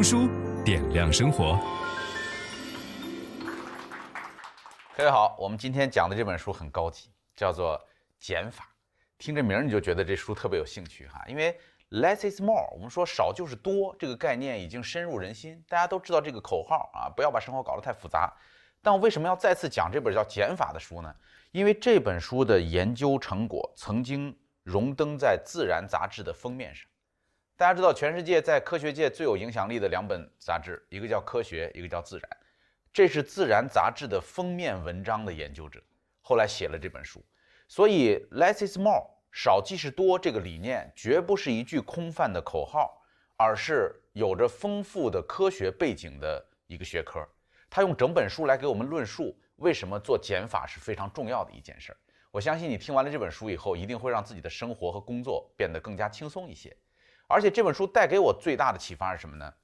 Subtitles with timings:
[0.00, 0.30] 读书
[0.64, 1.60] 点亮生活。
[4.96, 7.76] 各位好，我们今天讲的这本书很高级，叫做
[8.18, 8.64] 《减法》。
[9.18, 11.54] 听这名儿你就觉得这书特别有兴趣哈，因为
[11.90, 18.34] less is more，我们说少就是多这个概念已经深入人心，大家都知道这个口号啊，不要把生活搞得太复杂。
[18.80, 21.14] 但我为什么要再次讲这本叫《减法》的书呢？
[21.52, 26.89] 因为这本书的研究成果曾经荣登在《自然》杂志的封面上。
[27.60, 32.30] 大家知道，全世界在科学界最有影响力的两本杂志，一个叫《科学》，一个叫《自然》。
[32.90, 35.78] 这是《自然》杂志的封面文章的研究者，
[36.22, 37.22] 后来写了这本书。
[37.68, 42.98] 所以，less is more，少即是多，这个理念绝不是一句空泛的口号，
[43.36, 47.22] 而是有着丰富的科学背景的一个学科。
[47.68, 51.96] 他用整本书来给我们论述为什么做减法是非常重要的一件事儿。
[52.30, 56.74] 我相信你听完了这本书以后，一定会让自己的生活和工作变得更加轻松一些。
[57.30, 59.54] 而且这本书带给我最大的启发是什么呢？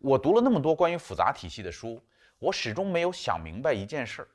[0.00, 2.02] 我读了那么多关于复杂体系的书，
[2.38, 4.28] 我始终没有想明白一件事儿，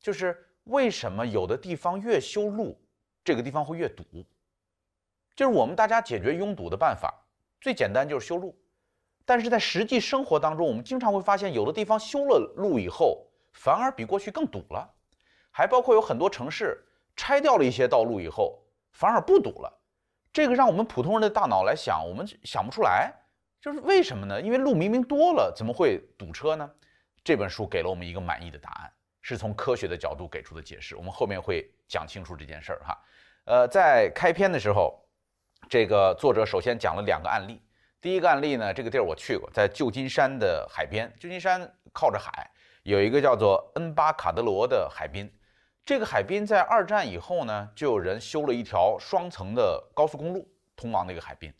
[0.00, 2.76] 就是为什么有的地方越修路，
[3.22, 4.04] 这个地方会越堵。
[5.36, 7.14] 就是我们大家解决拥堵的办法，
[7.60, 8.58] 最简单就是修路，
[9.24, 14.92] 但是在实际生活当中，我们经常会发现，有的地方修了路以后，反而比过去更堵了。
[15.52, 19.77] 还包括有很多城市拆掉了一些道路以后，反而不堵了。
[20.32, 23.12] 这个让我们普通人的大脑来想，我们想不出来，
[23.60, 24.40] 就是为什么呢？
[24.40, 26.70] 因为路明明多了，怎么会堵车呢？
[27.24, 30.94] 这本书给了我们一个满意的答案，是从科学的角度给出的解释。
[30.96, 32.98] 我们后面会讲清楚这件事儿哈。
[33.44, 35.02] 呃，在开篇的时候，
[35.68, 37.60] 这个作者首先讲了两个案例。
[38.00, 42.48] 第一个案例呢，这个地儿我去过，在旧金山的海边，旧金山靠着海，
[42.84, 45.30] 有一个叫做恩巴卡德罗的海滨。
[45.88, 51.50] 这个海滨在二战以后呢，就有人修了一条双层的高速公路通往那个海滨，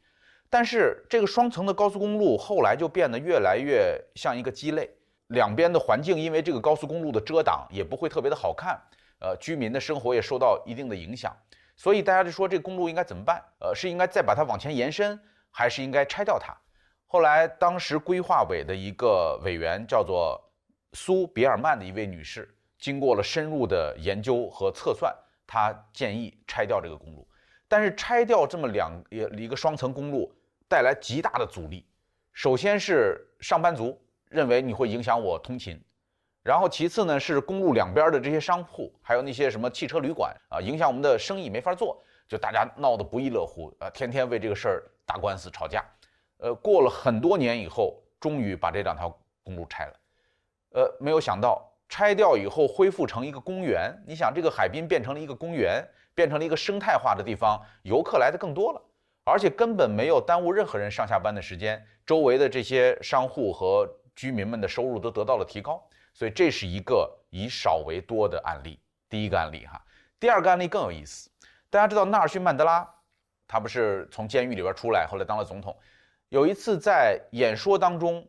[0.51, 4.87] 但是这个双层的高速公路后来就变得越来越像一个鸡肋，
[5.29, 8.79] 两边的环境因为这个高速公路的遮挡也不会特别的好看，
[9.19, 11.35] 呃，居民的生活也受到一定的影响，
[11.75, 13.43] 所以大家就说这个公路应该怎么办？
[13.61, 15.19] 呃，是应该再把它往前延伸，
[15.51, 16.55] 还是应该拆掉它？
[17.07, 20.39] 后来当时规划委的一个委员叫做
[20.93, 22.55] 苏比尔曼的一位女士。
[22.79, 25.15] 经过了深入的研究和测算，
[25.47, 27.27] 他建议拆掉这个公路。
[27.67, 30.33] 但是拆掉这么两也一个双层公路
[30.69, 31.87] 带来极大的阻力。
[32.33, 34.01] 首先是上班族
[34.31, 35.79] 认为你会影响我通勤，
[36.43, 45.85] 然后其次呢是公路两边的这些商铺，还有那些什么汽车旅馆啊，影响我们的生意没法做，就大家闹得不亦乐乎啊，天天为这个事儿打官司吵架。
[46.39, 49.93] 呃，过了很多年以后，终于把这两条公路拆了。
[50.71, 51.68] 呃，没有想到。
[51.89, 55.83] 拆掉以后恢复成一个公园，你想这个海滨变成了一个公园，
[56.15, 58.83] 变成了一个生态化的地方，游客来的更多了，
[59.25, 65.83] 而且根本没有耽误任何人上下班的时间，周围的这些商户和居民们的收入都得到了提高，
[66.13, 68.79] 所以这是一个以少为多的案例。
[69.09, 69.83] 第一个案例哈，
[70.21, 71.31] 第二个案例更有意思，
[71.71, 72.87] 大家知道纳尔逊曼德拉，
[73.47, 75.75] 他不是从监狱里边出来，后来当了总统，
[76.29, 78.29] 有一次在演说当中。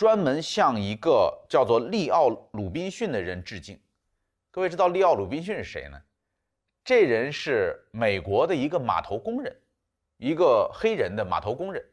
[0.00, 3.78] 专门向一个叫做利奥鲁滨逊的人致敬。
[4.50, 6.02] 各位知道利奥鲁滨逊是谁呢？
[6.82, 9.54] 这人是美国的一个码头工人，
[10.16, 11.84] 一个黑人的码头工人。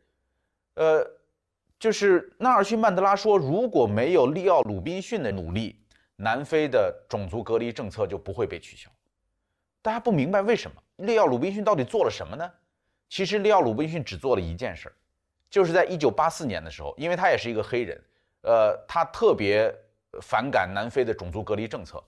[0.75, 1.05] 呃，
[1.77, 5.77] 就是纳尔逊曼德拉说，如果没有利奥鲁滨逊的努力，
[6.15, 8.89] 南非的种族隔离政策就不会被取消。
[9.81, 10.81] 大家不明白为什么？
[11.05, 12.49] 利奥鲁滨逊到底做了什么呢？
[13.09, 14.95] 其实利奥鲁滨逊只做了一件事儿。
[15.49, 18.03] 就是在一九八四年的时候，因为他也是一个黑人，
[18.41, 19.73] 呃，他特别
[20.21, 22.03] 反感南非的种族隔离政策，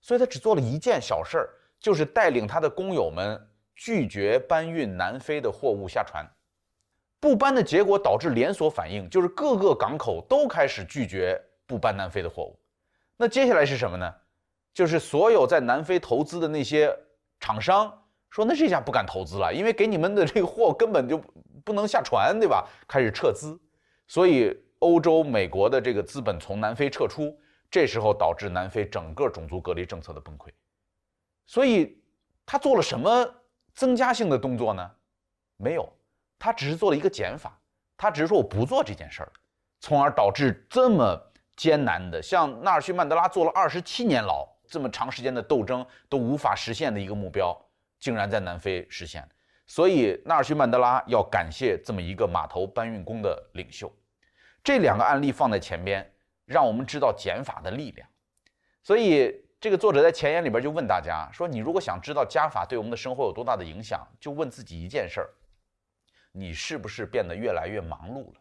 [0.00, 1.50] 所以他只做了一件小事儿，
[1.80, 3.40] 就是带领他的工友们
[3.74, 6.26] 拒绝搬运南非的货物下船。
[7.18, 12.58] 不搬的结果导致连锁反应，就是各个港口都开始拒绝不搬南非的货物。
[13.16, 14.12] 那接下来是什么呢？
[14.74, 16.94] 就是所有在南非投资的那些
[17.38, 17.96] 厂商。
[18.30, 21.22] 说那这下不敢投资了，因为给你们的这个货根本就
[21.64, 22.68] 不能下船，对吧？
[22.86, 23.58] 开始撤资，
[24.06, 27.36] 所以欧洲、美国的这个资本从南非撤出，
[27.70, 30.48] 这时候导致南非整个种族隔离政策的崩溃。
[31.46, 32.02] 所以
[32.44, 33.28] 他做了什么
[33.74, 34.90] 增加性的动作呢？
[35.56, 35.88] 没有，
[36.38, 37.56] 他只是做了一个减法，
[37.96, 39.32] 他只是说我不做这件事儿，
[39.80, 47.56] 从而导致这么艰难的，像纳尔逊·曼德拉坐了二十七年牢，这么长时间的斗争都无法实现的一个目标，
[48.00, 49.28] 竟然在南非实现。
[49.66, 53.90] 所以，纳尔逊·曼德拉要感谢这么一个码头搬运工的领袖。
[54.62, 56.12] 这两个案例放在前边，
[56.44, 58.08] 让我们知道减法的力量。
[58.82, 65.30] 所以，这个作者在前言里边就问大家说：“你如果想知道加法对我们的生活有多大的影响，就问自己一件事儿。”
[66.34, 68.40] 你是不是变得越来越忙碌了？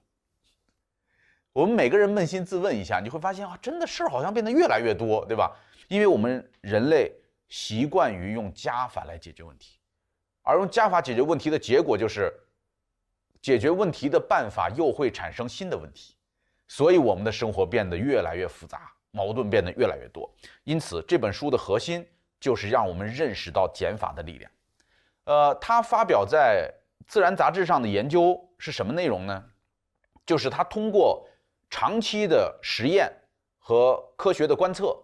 [1.51, 5.53] 我们每个人扪心自问一下，你会发现啊，真的事儿好像变得越来越多，对吧？
[5.89, 7.11] 因为我们人类
[7.49, 9.80] 习惯于用加法来解决问题，
[10.41, 12.31] 而用加法解决问题的结果就是，
[13.41, 16.15] 解决问题的办法又会产生新的问题，
[16.67, 20.31] 所以我们的生活变得越来越复杂，矛盾变得越来越多。
[20.63, 22.07] 因此，这本书的核心
[22.39, 24.51] 就是让我们认识到减法的力量。
[25.25, 26.73] 呃，它发表在。
[27.07, 29.43] 自然杂志上的研究是什么内容呢？
[30.25, 31.27] 就是他通过
[31.69, 33.11] 长期的实验
[33.57, 34.95] 和科学的观测，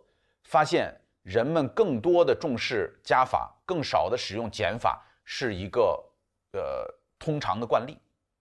[0.43, 6.01] 发现人们更多的重视加法，更少的使用减法，是一个
[6.53, 6.87] 呃
[7.19, 7.97] 通常的惯例。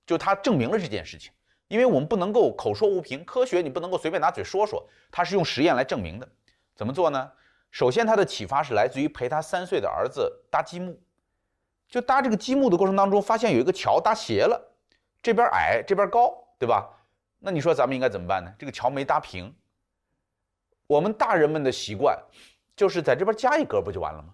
[0.07, 1.33] 就他证明了这件事情，
[1.67, 6.29] 因为我们不能够口说无凭，科学你不能够随便拿嘴说说，他是用实验来证明的。
[6.77, 7.33] 怎么做呢？
[7.73, 10.97] 首先，他的启发是来自于陪他三岁的儿子搭积木。
[11.89, 14.73] 就搭这个积木的过程当中，发现有一个桥搭斜了，
[15.21, 16.89] 这边矮，这边高，对吧？
[17.41, 18.55] 那你说咱们应该怎么办呢？
[18.57, 19.53] 这个桥没搭平。
[20.87, 22.17] 我们大人们的习惯
[22.77, 24.33] 就是在这边加一格不就完了吗？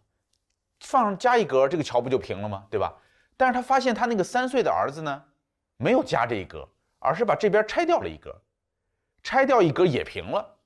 [0.83, 2.67] 放上加一格，这个桥不就平了吗？
[2.71, 2.93] 对吧？
[3.37, 5.23] 但是他发现他那个三岁的儿子呢，
[5.77, 6.69] 没有加这一格，
[6.99, 8.35] 而是把这边拆掉了一格，
[9.23, 10.57] 拆掉一格也平了。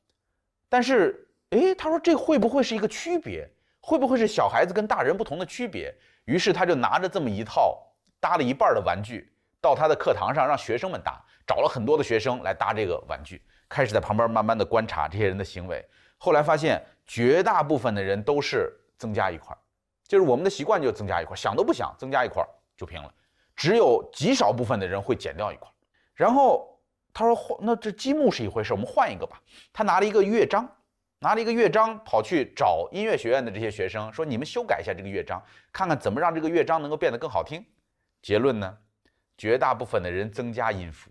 [0.68, 3.48] 但是，诶，他说这会不会是一个区别？
[3.80, 5.94] 会不会是小孩子跟大人不同的区别？
[6.24, 7.80] 于是他就拿着这么一套
[8.18, 15.86] 搭了一半的玩具，到他的课堂上让学生们搭，找了很多的学生来搭这个玩具，开始在旁边慢慢的观察这些人的行为。
[16.18, 19.56] 后来发现绝大部分的人都是增加一块，
[20.06, 23.12] 就是我们的习惯就增加一块，想都不想增加一块就平了。
[23.54, 25.68] 只有极少部分的人会减掉一块。
[26.14, 26.80] 然后
[27.12, 29.40] 他说换，那这积木是一回事，我们换一个吧。
[29.72, 30.68] 他拿了一个乐章。
[31.18, 35.42] 拿了一个乐章跑去找音乐学院的这些学生，说：“你们修改一下这个乐章，
[35.72, 37.64] 看看怎么让这个乐章能够变得更好听。”
[38.20, 38.76] 结论呢，
[39.38, 41.10] 绝大部分的人增加音符，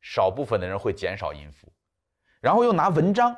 [0.00, 1.66] 少部分的人会减少音符。
[2.40, 3.36] 然后又拿文章，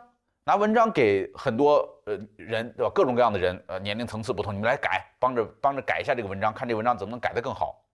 [0.49, 2.91] 拿文章给很多呃人，对吧？
[2.95, 7.85] 各种各样的人，呃，年龄层次不同，你们来改，帮着帮着改一下这个文章，看这文章怎么能改得更好？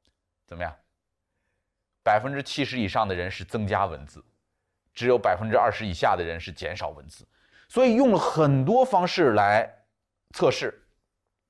[0.46, 0.72] 怎么样？
[2.04, 4.24] 百分之七十以上的人是增加文字，
[4.92, 7.26] 只有百分之二十以下的人是减少文字。
[7.68, 9.68] 所以用了很多方式来
[10.32, 10.80] 测试，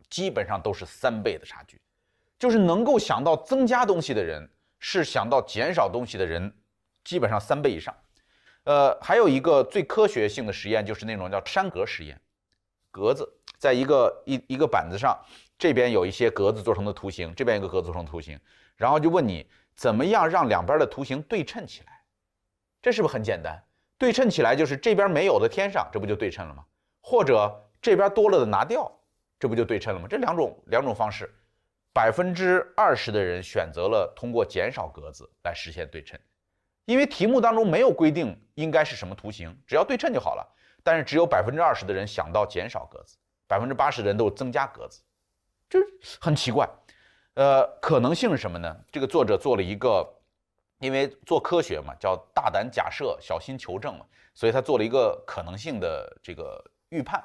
[0.08, 1.78] 基本上都是三倍的差距，
[2.38, 6.50] 就是能够想到增加东西的人，是想到减少东西的人，
[7.04, 7.94] 基本上三倍以上。
[8.64, 12.20] 呃，还有一个最科学性的实验，就是那种叫山格实验，
[12.90, 15.18] 格子在一个一一个板子上，
[15.58, 18.38] 这边有一些格子做成的图形，这边一个格子做成图形，
[18.76, 22.02] 然后就问你怎么样让两边的图形对称起来，
[22.80, 23.62] 这是不是很简单？
[23.98, 26.64] 对称起来就是这边没有的添上，这不就对称了吗？
[27.00, 28.90] 或者这边多了的拿掉，
[29.38, 30.06] 这不就对称了吗？
[30.08, 31.32] 这两种两种方式，
[31.92, 36.18] 百分之二十的人选择了通过减少格子来实现对称，
[36.84, 40.56] 因为题目当中没有规定应该是什么图形，只要对称就好了。
[40.82, 43.16] 但是只有百分之二十的人想到减少格子，
[43.46, 45.02] 百分之八十的人都增加格子，
[45.68, 45.78] 这
[46.20, 46.68] 很奇怪。
[47.34, 48.76] 呃，可能性是什么呢？
[48.92, 50.08] 这个作者做了一个。
[50.80, 54.04] 因为做科学嘛，叫大胆假设，小心求证嘛，
[54.34, 57.24] 所以他做了一个可能性的这个预判。